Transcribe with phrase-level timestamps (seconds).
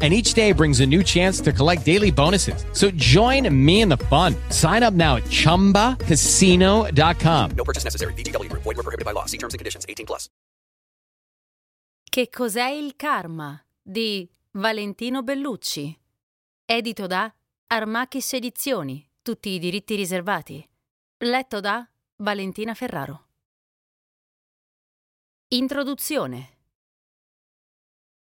[0.00, 2.64] And each day brings a new chance to collect daily bonuses.
[2.72, 4.36] So join me in the fun.
[4.50, 7.50] Sign up now at chumbacasino.com.
[7.56, 8.12] No purchase necessary.
[8.12, 8.62] VGW Group.
[8.62, 9.24] Void were prohibited by law.
[9.26, 9.84] See terms and conditions.
[9.88, 10.28] 18 plus.
[12.08, 13.60] Che cos'è il karma?
[13.88, 15.98] di Valentino Bellucci.
[16.66, 17.34] Edito da
[17.68, 19.08] Armachis Edizioni.
[19.22, 20.68] Tutti i diritti riservati.
[21.24, 23.28] Letto da Valentina Ferraro.
[25.48, 26.57] Introduzione.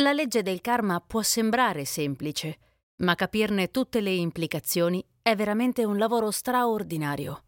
[0.00, 2.58] La legge del karma può sembrare semplice,
[3.02, 7.44] ma capirne tutte le implicazioni è veramente un lavoro straordinario.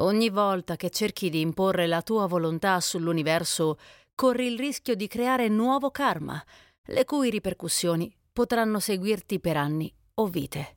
[0.00, 3.78] Ogni volta che cerchi di imporre la tua volontà sull'universo,
[4.14, 6.42] corri il rischio di creare nuovo karma,
[6.86, 10.76] le cui ripercussioni potranno seguirti per anni o vite.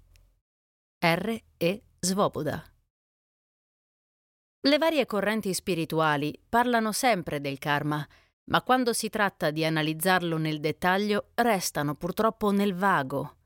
[0.99, 1.41] R.
[1.55, 1.83] E.
[2.01, 2.61] Svoboda.
[4.59, 8.05] Le varie correnti spirituali parlano sempre del karma,
[8.45, 13.37] ma quando si tratta di analizzarlo nel dettaglio restano purtroppo nel vago.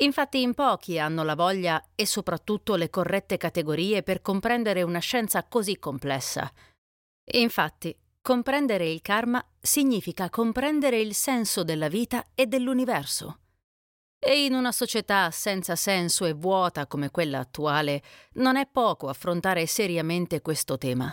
[0.00, 5.44] Infatti in pochi hanno la voglia e soprattutto le corrette categorie per comprendere una scienza
[5.44, 6.50] così complessa.
[7.32, 13.40] Infatti, comprendere il karma significa comprendere il senso della vita e dell'universo.
[14.20, 18.02] E in una società senza senso e vuota come quella attuale,
[18.34, 21.12] non è poco affrontare seriamente questo tema.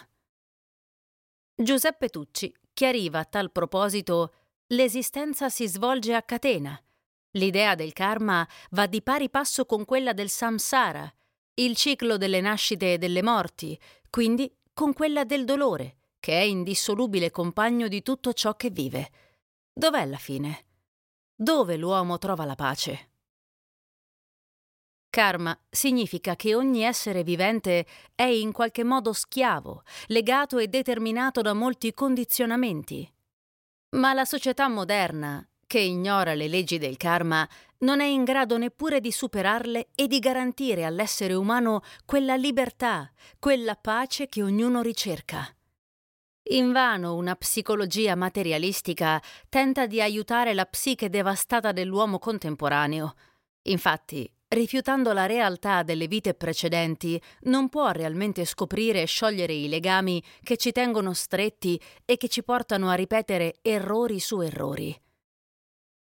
[1.56, 4.34] Giuseppe Tucci chiariva a tal proposito
[4.68, 6.80] l'esistenza si svolge a catena.
[7.32, 11.12] L'idea del karma va di pari passo con quella del samsara,
[11.56, 17.32] il ciclo delle nascite e delle morti, quindi con quella del dolore, che è indissolubile
[17.32, 19.10] compagno di tutto ciò che vive.
[19.74, 20.66] Dov'è la fine?
[21.34, 23.15] Dove l'uomo trova la pace?
[25.16, 31.54] Karma significa che ogni essere vivente è in qualche modo schiavo, legato e determinato da
[31.54, 33.10] molti condizionamenti.
[33.92, 39.00] Ma la società moderna, che ignora le leggi del karma, non è in grado neppure
[39.00, 43.10] di superarle e di garantire all'essere umano quella libertà,
[43.40, 45.48] quella pace che ognuno ricerca.
[46.50, 53.14] Invano una psicologia materialistica tenta di aiutare la psiche devastata dell'uomo contemporaneo.
[53.68, 60.24] Infatti, rifiutando la realtà delle vite precedenti, non può realmente scoprire e sciogliere i legami
[60.44, 64.98] che ci tengono stretti e che ci portano a ripetere errori su errori.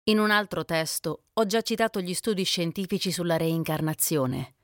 [0.05, 4.55] In un altro testo ho già citato gli studi scientifici sulla reincarnazione.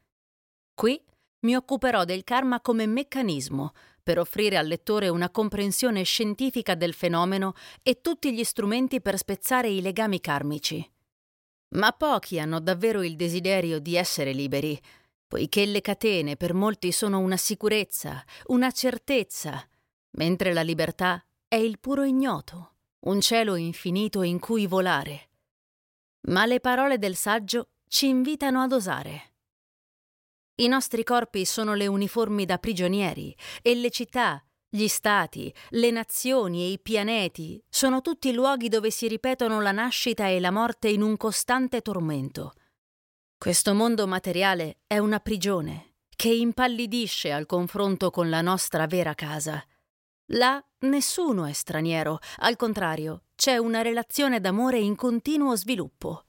[0.74, 1.02] Qui
[1.42, 3.72] mi occuperò del karma come meccanismo
[4.04, 7.54] per offrire al lettore una comprensione scientifica del fenomeno
[7.84, 10.86] e tutti gli strumenti per spezzare i legami karmici.
[11.76, 14.80] Ma pochi hanno davvero il desiderio di essere liberi,
[15.28, 19.64] poiché le catene per molti sono una sicurezza, una certezza,
[20.12, 25.30] mentre la libertà è il puro ignoto, un cielo infinito in cui volare.
[26.22, 29.34] Ma le parole del saggio ci invitano ad osare.
[30.56, 36.62] I nostri corpi sono le uniformi da prigionieri e le città, gli stati, le nazioni
[36.62, 41.02] e i pianeti sono tutti luoghi dove si ripetono la nascita e la morte in
[41.02, 42.54] un costante tormento.
[43.36, 49.66] Questo mondo materiale è una prigione che impallidisce al confronto con la nostra vera casa.
[50.34, 56.26] Là nessuno è straniero, al contrario, c'è una relazione d'amore in continuo sviluppo.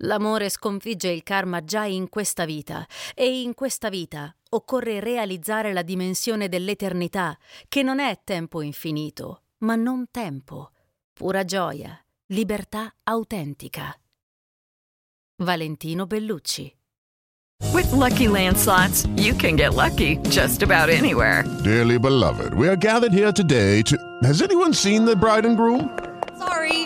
[0.00, 5.82] L'amore sconfigge il karma già in questa vita e in questa vita occorre realizzare la
[5.82, 7.36] dimensione dell'eternità,
[7.68, 10.72] che non è tempo infinito, ma non tempo,
[11.12, 13.98] pura gioia, libertà autentica.
[15.42, 16.74] Valentino Bellucci
[17.72, 21.44] With lucky landslots, you can get lucky just about anywhere.
[21.64, 23.96] Dearly beloved, we are gathered here today to.
[24.22, 25.90] Has anyone seen the bride and groom?
[26.38, 26.85] Sorry,